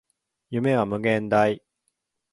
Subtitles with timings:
[0.49, 1.61] 夢は無限大